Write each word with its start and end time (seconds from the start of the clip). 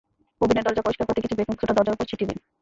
ওভেনের 0.41 0.65
দরজা 0.65 0.85
পরিষ্কার 0.85 1.07
করতে 1.07 1.23
কিছু 1.23 1.35
বেকিং 1.37 1.55
সোডা 1.59 1.73
দরজার 1.77 1.95
ওপরে 1.95 2.09
ছিটিয়ে 2.11 2.29
দিন। 2.29 2.37